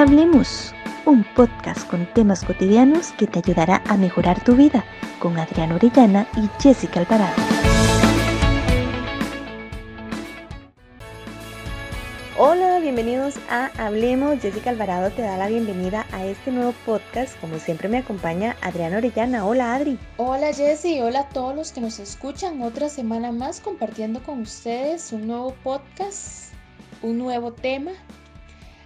[0.00, 0.72] Hablemos,
[1.04, 4.82] un podcast con temas cotidianos que te ayudará a mejorar tu vida
[5.18, 7.36] con Adriana Orellana y Jessica Alvarado.
[12.38, 14.40] Hola, bienvenidos a Hablemos.
[14.40, 17.38] Jessica Alvarado te da la bienvenida a este nuevo podcast.
[17.38, 19.44] Como siempre me acompaña Adriana Orellana.
[19.44, 19.98] Hola Adri.
[20.16, 22.62] Hola Jessy, hola a todos los que nos escuchan.
[22.62, 26.54] Otra semana más compartiendo con ustedes un nuevo podcast,
[27.02, 27.92] un nuevo tema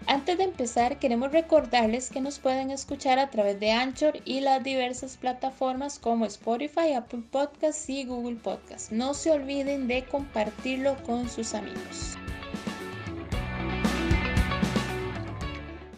[0.07, 4.63] antes de empezar, queremos recordarles que nos pueden escuchar a través de Anchor y las
[4.63, 8.93] diversas plataformas como Spotify, Apple Podcasts y Google Podcasts.
[8.93, 12.17] No se olviden de compartirlo con sus amigos.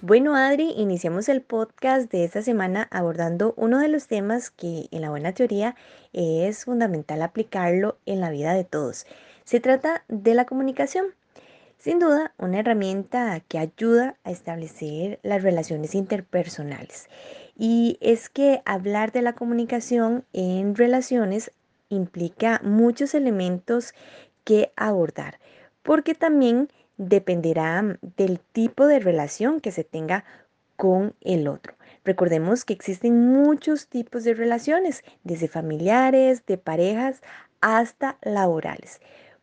[0.02, 5.00] Bueno, Adri, iniciamos el podcast de esta semana abordando uno de los temas que en
[5.00, 5.74] la buena teoría
[6.12, 9.04] es fundamental aplicarlo en la vida de todos.
[9.42, 11.06] Se trata de la comunicación.
[11.78, 17.08] Sin duda, una herramienta que ayuda a establecer las relaciones interpersonales.
[17.56, 21.52] Y es que hablar de la comunicación en relaciones
[21.88, 23.94] implica muchos elementos
[24.44, 25.38] que abordar,
[25.82, 30.24] porque también dependerá del tipo de relación que se tenga
[30.76, 31.74] con el otro.
[32.04, 37.20] Recordemos que existen muchos tipos de relaciones, desde familiares, de parejas,
[37.60, 39.00] hasta laborales.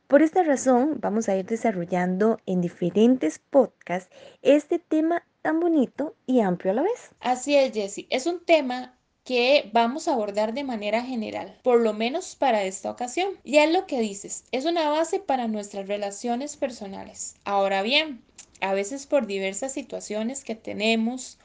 [0.07, 6.41] Por esta razón, vamos a ir desarrollando en diferentes podcasts este tema tan bonito y
[6.41, 7.11] amplio a la vez.
[7.19, 8.07] Así es, Jessie.
[8.09, 12.91] Es un tema que vamos a abordar de manera general, por lo menos para esta
[12.91, 13.29] ocasión.
[13.43, 17.35] Y es lo que dices, es una base para nuestras relaciones personales.
[17.45, 18.21] Ahora bien,
[18.59, 21.39] a veces por diversas situaciones que tenemos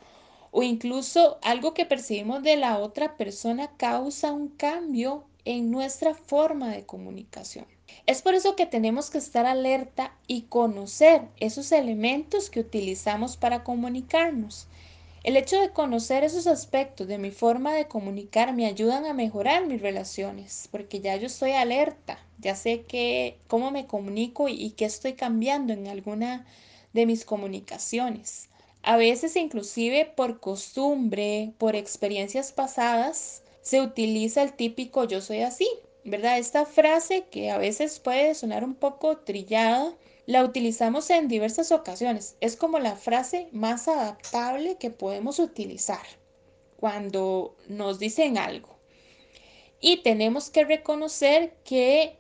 [0.51, 6.71] o incluso algo que percibimos de la otra persona causa un cambio en nuestra forma
[6.73, 7.67] de comunicación.
[8.07, 13.65] Es por eso que tenemos que estar alerta y conocer esos elementos que utilizamos para
[13.65, 14.67] comunicarnos.
[15.25, 19.67] El hecho de conocer esos aspectos de mi forma de comunicar me ayudan a mejorar
[19.67, 24.71] mis relaciones, porque ya yo estoy alerta, ya sé que, cómo me comunico y, y
[24.71, 26.47] qué estoy cambiando en alguna
[26.93, 28.49] de mis comunicaciones.
[28.83, 35.69] A veces inclusive por costumbre, por experiencias pasadas, se utiliza el típico yo soy así,
[36.09, 36.39] ¿verdad?
[36.39, 39.95] Esta frase que a veces puede sonar un poco trillada,
[40.27, 42.37] la utilizamos en diversas ocasiones.
[42.41, 46.05] Es como la frase más adaptable que podemos utilizar
[46.77, 48.77] cuando nos dicen algo.
[49.81, 52.17] Y tenemos que reconocer que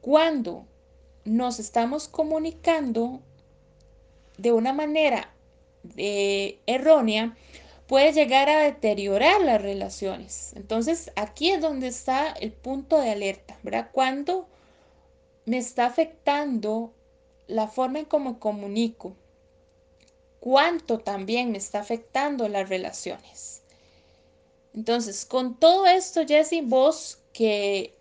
[0.00, 0.66] cuando
[1.24, 3.20] nos estamos comunicando
[4.38, 5.32] de una manera
[5.96, 7.36] eh, errónea,
[7.92, 10.54] puede llegar a deteriorar las relaciones.
[10.56, 13.90] Entonces, aquí es donde está el punto de alerta, ¿verdad?
[13.92, 14.48] Cuando
[15.44, 16.94] me está afectando
[17.48, 19.14] la forma en cómo comunico,
[20.40, 23.60] cuánto también me está afectando las relaciones.
[24.72, 27.94] Entonces, con todo esto, Jessie, vos que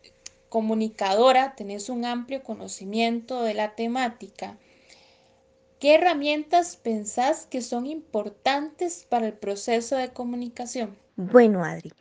[0.47, 4.57] comunicadora tenés un amplio conocimiento de la temática,
[5.81, 10.95] ¿Qué herramientas pensás que son importantes para el proceso de comunicación?
[11.15, 11.91] Bueno, Adri,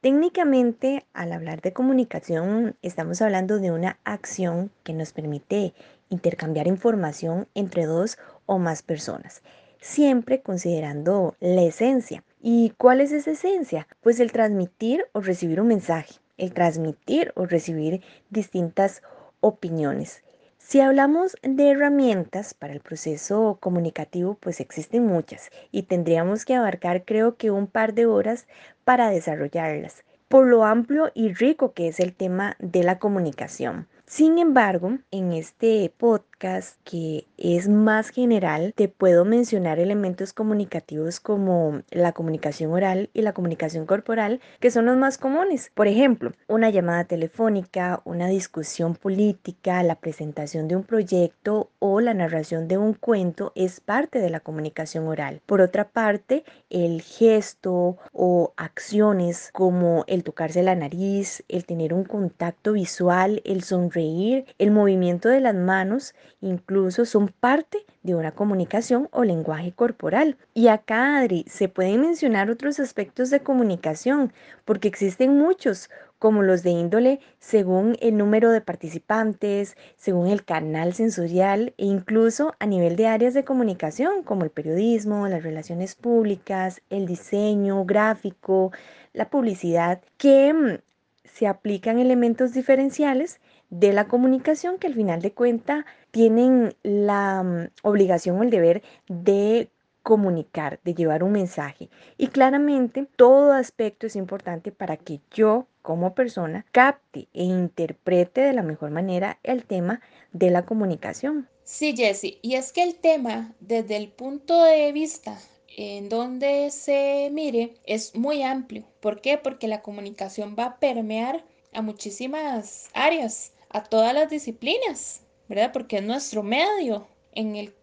[0.00, 5.74] técnicamente al hablar de comunicación estamos hablando de una acción que nos permite
[6.08, 8.16] intercambiar información entre dos
[8.46, 9.42] o más personas,
[9.82, 12.24] siempre considerando la esencia.
[12.40, 13.86] ¿Y cuál es esa esencia?
[14.00, 19.02] Pues el transmitir o recibir un mensaje, el transmitir o recibir distintas
[19.40, 20.22] opiniones.
[20.68, 27.04] Si hablamos de herramientas para el proceso comunicativo, pues existen muchas y tendríamos que abarcar
[27.04, 28.48] creo que un par de horas
[28.82, 33.86] para desarrollarlas, por lo amplio y rico que es el tema de la comunicación.
[34.08, 41.82] Sin embargo, en este podcast que es más general, te puedo mencionar elementos comunicativos como
[41.90, 45.72] la comunicación oral y la comunicación corporal, que son los más comunes.
[45.74, 52.14] Por ejemplo, una llamada telefónica, una discusión política, la presentación de un proyecto o la
[52.14, 55.40] narración de un cuento es parte de la comunicación oral.
[55.46, 62.04] Por otra parte, el gesto o acciones como el tocarse la nariz, el tener un
[62.04, 68.30] contacto visual, el sonreír, reír, el movimiento de las manos, incluso son parte de una
[68.30, 70.36] comunicación o lenguaje corporal.
[70.54, 74.32] Y acá, Adri, se pueden mencionar otros aspectos de comunicación,
[74.64, 80.94] porque existen muchos, como los de índole según el número de participantes, según el canal
[80.94, 86.80] sensorial e incluso a nivel de áreas de comunicación, como el periodismo, las relaciones públicas,
[86.90, 88.72] el diseño gráfico,
[89.12, 90.78] la publicidad, que mm,
[91.24, 93.40] se aplican elementos diferenciales
[93.70, 98.82] de la comunicación que al final de cuenta tienen la mm, obligación o el deber
[99.08, 99.68] de
[100.02, 101.88] comunicar, de llevar un mensaje.
[102.16, 108.52] Y claramente todo aspecto es importante para que yo como persona capte e interprete de
[108.52, 110.00] la mejor manera el tema
[110.32, 111.48] de la comunicación.
[111.64, 115.36] Sí, Jessie, y es que el tema desde el punto de vista
[115.76, 118.84] en donde se mire es muy amplio.
[119.00, 119.38] ¿Por qué?
[119.38, 125.72] Porque la comunicación va a permear a muchísimas áreas, a todas las disciplinas, ¿verdad?
[125.72, 127.06] Porque es nuestro medio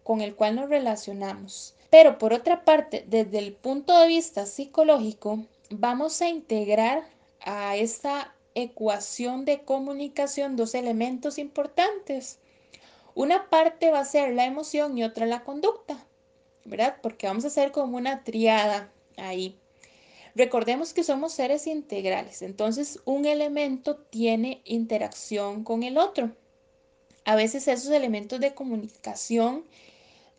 [0.02, 1.74] con el cual nos relacionamos.
[1.90, 7.04] Pero por otra parte, desde el punto de vista psicológico, vamos a integrar
[7.40, 12.38] a esta ecuación de comunicación dos elementos importantes.
[13.14, 16.04] Una parte va a ser la emoción y otra la conducta.
[16.64, 16.96] ¿verdad?
[17.02, 19.58] Porque vamos a hacer como una triada ahí.
[20.36, 26.32] Recordemos que somos seres integrales, entonces un elemento tiene interacción con el otro.
[27.24, 29.64] A veces esos elementos de comunicación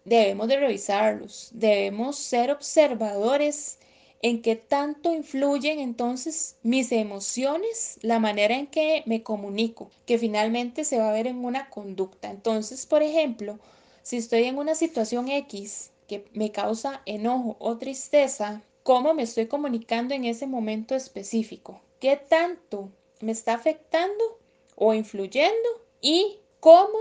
[0.04, 3.80] debemos de revisarlos, debemos ser observadores
[4.22, 10.84] en qué tanto influyen entonces mis emociones, la manera en que me comunico, que finalmente
[10.84, 12.30] se va a ver en una conducta.
[12.32, 13.60] Entonces, por ejemplo,
[14.04, 19.48] si estoy en una situación X que me causa enojo o tristeza, cómo me estoy
[19.48, 24.24] comunicando en ese momento específico, qué tanto me está afectando
[24.76, 25.70] o influyendo
[26.02, 26.96] y cómo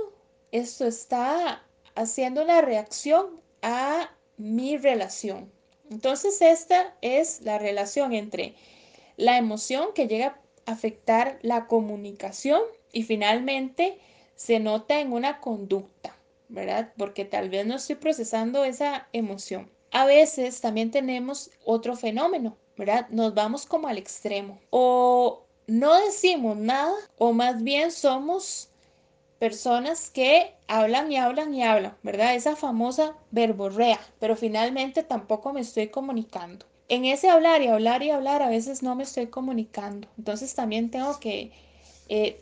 [0.51, 1.63] esto está
[1.95, 5.53] haciendo una reacción a mi relación.
[5.91, 8.55] Entonces esta es la relación entre
[9.19, 13.99] la emoción que llega a afectar la comunicación y finalmente
[14.37, 16.17] se nota en una conducta.
[16.49, 16.93] ¿verdad?
[16.97, 19.69] Porque tal vez no estoy procesando esa emoción.
[19.95, 23.07] A veces también tenemos otro fenómeno, ¿verdad?
[23.11, 24.59] Nos vamos como al extremo.
[24.71, 28.71] O no decimos nada, o más bien somos
[29.39, 32.35] personas que hablan y hablan y hablan, ¿verdad?
[32.35, 36.67] Esa famosa verborrea, pero finalmente tampoco me estoy comunicando.
[36.89, 40.09] En ese hablar y hablar y hablar a veces no me estoy comunicando.
[40.19, 41.53] Entonces también tengo que
[42.09, 42.41] eh,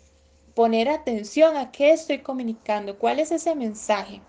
[0.55, 4.23] poner atención a qué estoy comunicando, cuál es ese mensaje.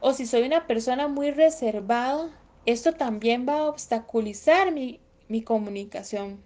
[0.00, 2.30] O si soy una persona muy reservada,
[2.66, 6.42] esto también va a obstaculizar mi, mi comunicación.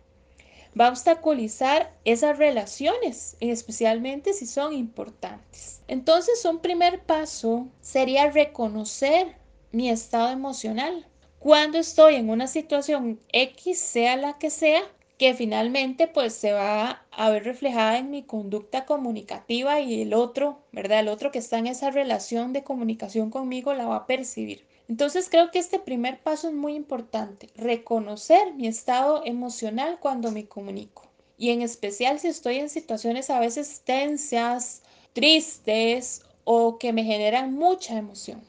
[0.79, 5.81] Va a obstaculizar esas relaciones, especialmente si son importantes.
[5.89, 9.37] Entonces, un primer paso sería reconocer
[9.73, 11.07] mi estado emocional.
[11.39, 14.83] Cuando estoy en una situación X, sea la que sea,
[15.19, 20.61] que finalmente pues se va a ver reflejada en mi conducta comunicativa y el otro,
[20.73, 21.01] ¿verdad?
[21.01, 24.67] El otro que está en esa relación de comunicación conmigo la va a percibir.
[24.89, 30.47] Entonces creo que este primer paso es muy importante, reconocer mi estado emocional cuando me
[30.47, 31.03] comunico.
[31.39, 37.53] Y en especial si estoy en situaciones a veces tensas, tristes o que me generan
[37.55, 38.41] mucha emoción.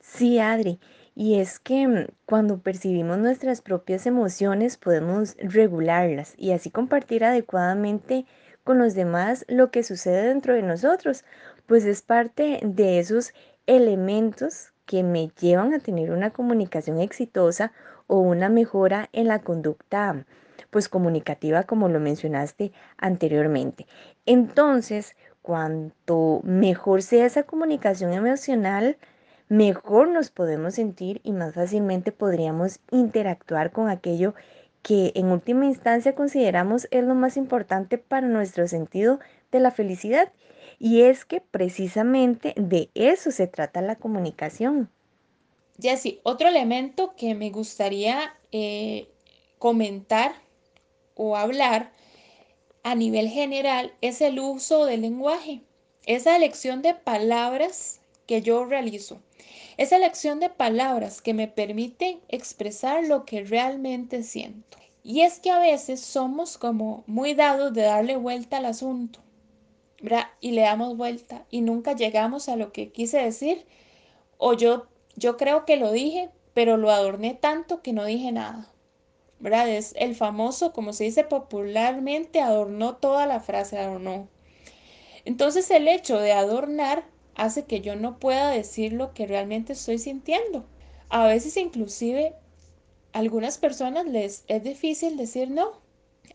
[0.00, 0.80] Sí, Adri.
[1.14, 8.26] Y es que mm, cuando percibimos nuestras propias emociones podemos regularlas y así compartir adecuadamente
[8.64, 11.24] con los demás lo que sucede dentro de nosotros,
[11.66, 13.32] pues es parte de esos
[13.66, 17.72] elementos que me llevan a tener una comunicación exitosa
[18.06, 20.24] o una mejora en la conducta
[20.70, 23.86] pues comunicativa como lo mencionaste anteriormente.
[24.24, 28.96] Entonces, cuanto mejor sea esa comunicación emocional,
[29.48, 34.34] mejor nos podemos sentir y más fácilmente podríamos interactuar con aquello
[34.82, 39.18] que en última instancia consideramos es lo más importante para nuestro sentido
[39.50, 40.32] de la felicidad.
[40.78, 44.90] Y es que precisamente de eso se trata la comunicación.
[45.80, 49.08] Jessy, otro elemento que me gustaría eh,
[49.58, 50.34] comentar
[51.14, 51.92] o hablar
[52.82, 55.62] a nivel general es el uso del lenguaje,
[56.06, 59.20] esa elección de palabras que yo realizo.
[59.76, 64.78] Esa elección de palabras que me permiten expresar lo que realmente siento.
[65.02, 69.20] Y es que a veces somos como muy dados de darle vuelta al asunto,
[70.40, 73.66] Y le damos vuelta y nunca llegamos a lo que quise decir.
[74.38, 74.86] O yo,
[75.16, 78.70] yo creo que lo dije, pero lo adorné tanto que no dije nada.
[79.38, 79.68] ¿Verdad?
[79.68, 84.28] Es el famoso, como se dice popularmente, adornó toda la frase, adornó.
[85.24, 89.98] Entonces el hecho de adornar hace que yo no pueda decir lo que realmente estoy
[89.98, 90.64] sintiendo.
[91.08, 92.34] A veces inclusive
[93.12, 95.80] algunas personas les es difícil decir no.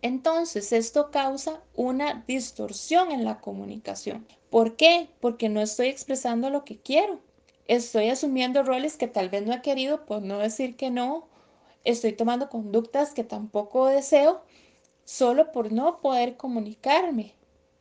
[0.02, 4.26] Entonces esto causa una distorsión en la comunicación.
[4.50, 5.10] ¿Por qué?
[5.20, 7.20] Porque no estoy expresando lo que quiero.
[7.68, 11.28] Estoy asumiendo roles que tal vez no he querido por no decir que no.
[11.84, 14.42] Estoy tomando conductas que tampoco deseo
[15.06, 17.34] solo por no poder comunicarme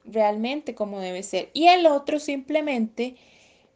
[0.04, 1.50] realmente como debe ser.
[1.52, 3.16] Y el otro simplemente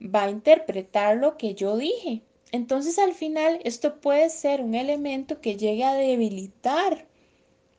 [0.00, 2.22] va a interpretar lo que yo dije.
[2.52, 7.06] Entonces al final esto puede ser un elemento que llegue a debilitar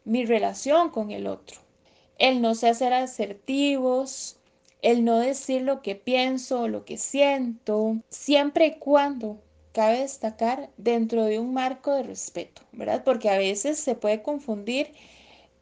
[0.05, 1.59] mi relación con el otro.
[2.17, 4.37] El no ser asertivos,
[4.81, 9.39] el no decir lo que pienso, lo que siento, siempre y cuando
[9.73, 13.03] cabe destacar dentro de un marco de respeto, ¿verdad?
[13.03, 14.93] Porque a veces se puede confundir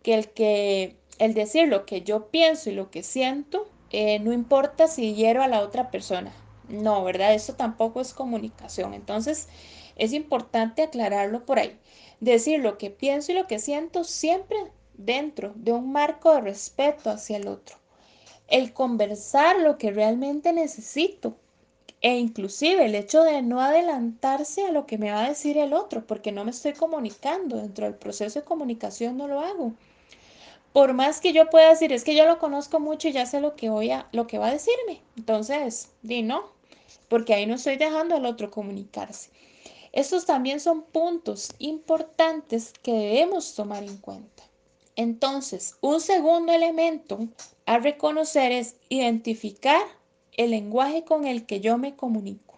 [0.04, 4.34] que el que el decir lo que yo pienso y lo que siento, eh, no
[4.34, 6.34] importa si hiero a la otra persona.
[6.70, 7.34] No, ¿verdad?
[7.34, 8.94] Eso tampoco es comunicación.
[8.94, 9.48] Entonces,
[9.96, 11.78] es importante aclararlo por ahí.
[12.24, 17.10] Decir lo que pienso y lo que siento siempre dentro de un marco de respeto
[17.10, 17.76] hacia el otro.
[18.48, 21.36] El conversar lo que realmente necesito,
[22.00, 25.74] e inclusive el hecho de no adelantarse a lo que me va a decir el
[25.74, 29.74] otro, porque no me estoy comunicando dentro del proceso de comunicación, no lo hago.
[30.72, 33.42] Por más que yo pueda decir, es que yo lo conozco mucho y ya sé
[33.42, 35.02] lo que voy a, lo que va a decirme.
[35.18, 36.46] Entonces, di no,
[37.10, 39.30] porque ahí no estoy dejando al otro comunicarse.
[39.94, 44.44] Estos también son puntos importantes que debemos tomar en cuenta.
[44.96, 47.20] Entonces, un segundo elemento
[47.68, 49.82] a reconocer es identificar
[50.36, 52.58] el lenguaje con el que yo me comunico.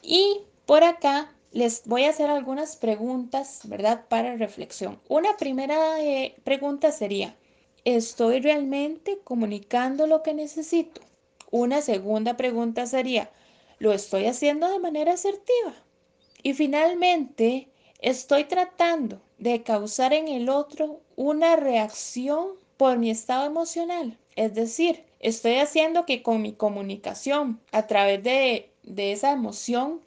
[0.00, 4.04] Y por acá les voy a hacer algunas preguntas, ¿verdad?
[4.08, 5.00] Para reflexión.
[5.08, 7.36] Una primera eh, pregunta sería,
[7.84, 11.00] ¿estoy realmente comunicando lo que necesito?
[11.50, 13.30] Una segunda pregunta sería,
[13.78, 15.74] ¿lo estoy haciendo de manera asertiva?
[16.46, 24.16] Y finalmente, ¿estoy tratando de causar en el otro una reacción por mi estado emocional?
[24.36, 30.02] Es decir, estoy haciendo que con mi comunicación a través de, de esa emoción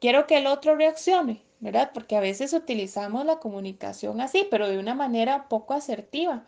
[0.00, 1.90] quiero que el otro reaccione, ¿verdad?
[1.92, 6.46] Porque a veces utilizamos la comunicación así, pero de una manera poco asertiva.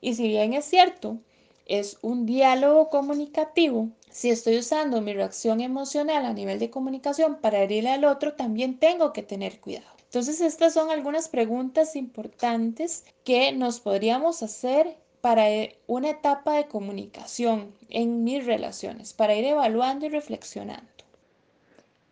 [0.00, 1.18] Y si bien es cierto,
[1.66, 7.58] es un diálogo comunicativo, si estoy usando mi reacción emocional a nivel de comunicación para
[7.58, 9.96] herirle al otro, también tengo que tener cuidado.
[10.04, 16.66] Entonces, estas son algunas preguntas importantes que nos podríamos hacer para eh, una etapa de
[16.66, 20.86] comunicación en mis relaciones, para ir evaluando y reflexionando.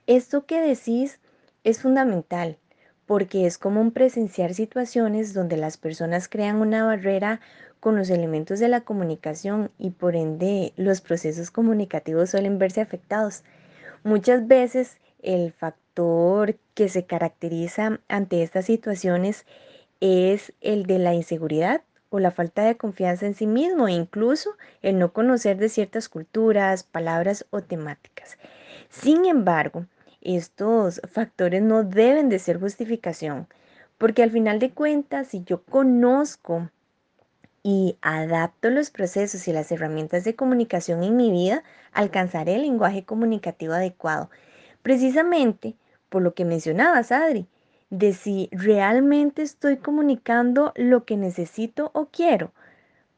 [0.07, 1.21] Esto que decís
[1.63, 2.59] es fundamental
[3.07, 7.41] porque es común presenciar situaciones donde las personas crean una barrera
[7.85, 13.45] con los elementos de la comunicación y por ende los procesos comunicativos suelen verse afectados.
[14.05, 19.45] Muchas veces el factor que se caracteriza ante estas situaciones
[20.01, 24.57] es el de la inseguridad o la falta de confianza en sí mismo e incluso
[24.81, 28.39] el no conocer de ciertas culturas, palabras o temáticas.
[28.89, 29.85] Sin embargo,
[30.23, 33.47] estos factores no deben de ser justificación,
[33.99, 36.71] porque al final de cuentas, si yo conozco
[37.65, 43.05] y adapto los procesos y las herramientas de comunicación en mi vida, alcanzaré el lenguaje
[43.05, 44.31] comunicativo adecuado.
[44.83, 45.75] Precisamente
[46.11, 47.49] por lo que mencionabas, Adri,
[47.91, 52.53] de si realmente estoy comunicando lo que necesito o quiero.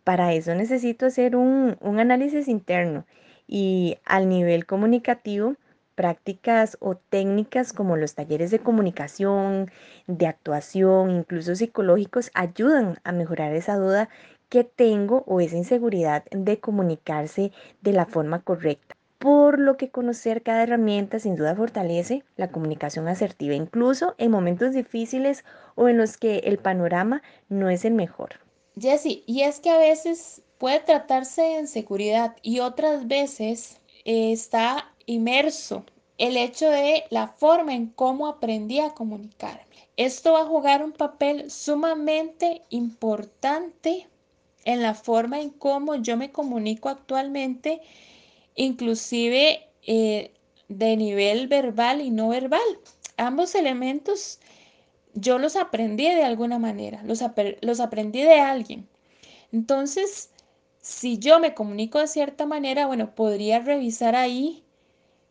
[0.05, 3.05] Para eso necesito hacer un, un análisis interno
[3.49, 5.57] y al nivel comunicativo,
[5.97, 9.71] prácticas o técnicas como los talleres de comunicación,
[10.07, 14.09] de actuación, incluso psicológicos, ayudan a mejorar esa duda
[14.49, 20.43] que tengo o esa inseguridad de comunicarse de la forma correcta por lo que conocer
[20.43, 26.17] cada herramienta sin duda fortalece la comunicación asertiva, incluso en momentos difíciles o en los
[26.17, 28.41] que el panorama no es el mejor.
[28.79, 34.93] Jessie, y es que a veces puede tratarse de inseguridad y otras veces eh, está
[35.07, 35.85] inmerso
[36.19, 39.65] el hecho de la forma en cómo aprendí a comunicarme.
[39.97, 44.07] Esto va a jugar un papel sumamente importante
[44.67, 47.81] en la forma en cómo yo me comunico actualmente
[48.57, 50.33] inclusive eh,
[50.69, 52.61] de nivel verbal y no verbal.
[53.17, 54.41] Ambos elementos
[55.15, 57.23] yo los aprendí de alguna manera, los,
[57.63, 58.89] los aprendí de alguien.
[59.53, 60.31] Entonces,
[60.81, 64.65] si yo me comunico de cierta manera, bueno, podría revisar ahí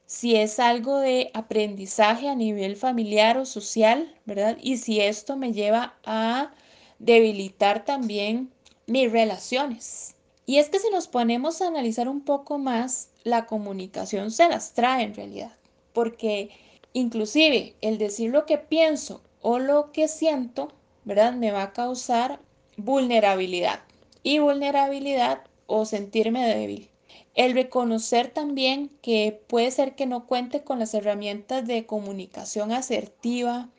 [0.06, 4.58] si es algo de aprendizaje a nivel familiar o social, ¿verdad?
[4.62, 6.54] Y si esto me lleva a
[7.00, 8.52] debilitar también
[8.88, 10.16] mis relaciones.
[10.46, 14.74] Y es que si nos ponemos a analizar un poco más, la comunicación se las
[14.74, 15.56] trae en realidad,
[15.94, 16.52] porque
[16.94, 20.72] inclusive el decir lo que pienso o lo que siento,
[21.04, 21.34] ¿verdad?
[21.34, 22.40] Me va a causar
[22.78, 23.82] vulnerabilidad
[24.22, 26.90] y vulnerabilidad o sentirme débil.
[27.34, 33.70] El reconocer también que puede ser que no cuente con las herramientas de comunicación asertiva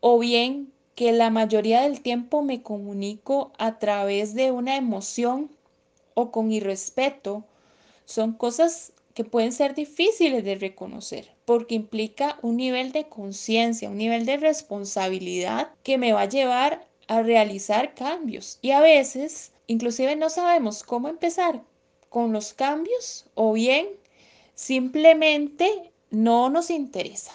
[0.00, 5.50] o bien que la mayoría del tiempo me comunico a través de una emoción
[6.14, 7.44] o con irrespeto
[8.04, 13.98] son cosas que pueden ser difíciles de reconocer, porque implica un nivel de conciencia, un
[13.98, 18.58] nivel de responsabilidad que me va a llevar a realizar cambios.
[18.60, 21.62] Y a veces, inclusive no sabemos cómo empezar
[22.08, 23.88] con los cambios o bien
[24.54, 27.32] simplemente no nos interesa.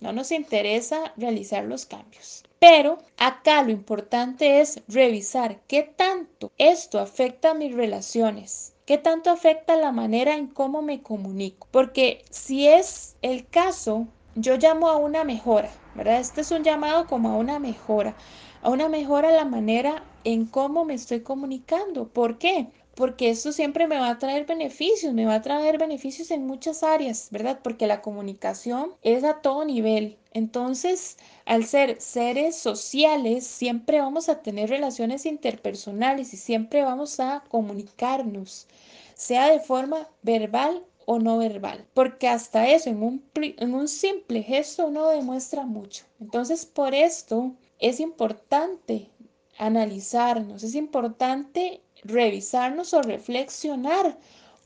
[0.00, 2.44] No nos interesa realizar los cambios.
[2.60, 9.30] Pero acá lo importante es revisar qué tanto esto afecta a mis relaciones, qué tanto
[9.30, 11.68] afecta la manera en cómo me comunico.
[11.70, 16.18] Porque si es el caso, yo llamo a una mejora, ¿verdad?
[16.18, 18.16] Este es un llamado como a una mejora,
[18.62, 22.08] a una mejora la manera en cómo me estoy comunicando.
[22.08, 22.68] ¿Por qué?
[22.98, 26.82] Porque esto siempre me va a traer beneficios, me va a traer beneficios en muchas
[26.82, 27.60] áreas, ¿verdad?
[27.62, 30.18] Porque la comunicación es a todo nivel.
[30.32, 37.44] Entonces, al ser seres sociales, siempre vamos a tener relaciones interpersonales y siempre vamos a
[37.48, 38.66] comunicarnos,
[39.14, 44.42] sea de forma verbal o no verbal, porque hasta eso en un, en un simple
[44.42, 46.04] gesto uno demuestra mucho.
[46.18, 49.08] Entonces, por esto es importante
[49.56, 54.16] analizarnos, es importante revisarnos o reflexionar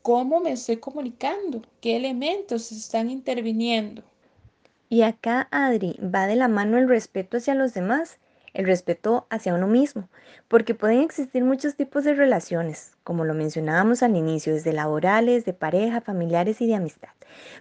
[0.02, 4.02] cómo me estoy comunicando, qué elementos están interviniendo.
[4.88, 8.18] Y acá, Adri, va de la mano el respeto hacia los demás,
[8.54, 10.08] el respeto hacia uno mismo,
[10.48, 15.52] porque pueden existir muchos tipos de relaciones, como lo mencionábamos al inicio, desde laborales, de
[15.52, 17.10] pareja, familiares y de amistad.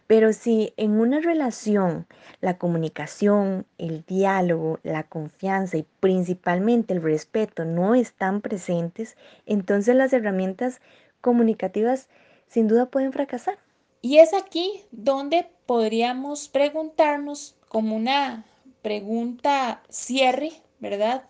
[0.07, 2.05] Pero si en una relación
[2.41, 10.11] la comunicación, el diálogo, la confianza y principalmente el respeto no están presentes, entonces las
[10.13, 10.81] herramientas
[11.21, 12.09] comunicativas
[12.47, 13.57] sin duda pueden fracasar.
[14.01, 18.43] Y es aquí donde podríamos preguntarnos como una
[18.81, 21.23] pregunta cierre, ¿verdad?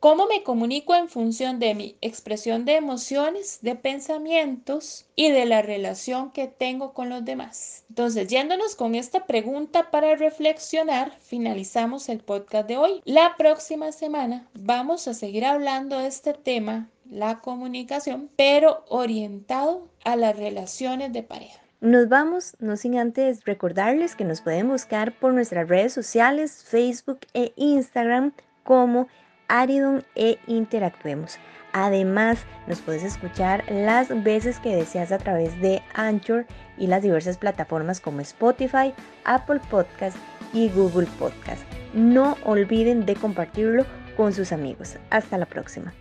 [0.00, 5.60] ¿Cómo me comunico en función de mi expresión de emociones, de pensamientos y de la
[5.60, 7.84] relación que tengo con los demás?
[7.88, 13.02] Entonces, yéndonos con esta pregunta para reflexionar, finalizamos el podcast de hoy.
[13.06, 20.14] La próxima semana vamos a seguir hablando de este tema, la comunicación, pero orientado a
[20.14, 21.58] las relaciones de pareja.
[21.80, 27.20] Nos vamos, no sin antes recordarles que nos pueden buscar por nuestras redes sociales, Facebook
[27.34, 28.32] e Instagram
[28.68, 29.08] como
[29.48, 31.38] Aridon e Interactuemos.
[31.72, 36.44] Además, nos puedes escuchar las veces que deseas a través de Anchor
[36.76, 38.92] y las diversas plataformas como Spotify,
[39.24, 40.18] Apple Podcast
[40.52, 41.62] y Google Podcast.
[41.94, 43.86] No olviden de compartirlo
[44.18, 44.98] con sus amigos.
[45.08, 45.94] Hasta la próxima.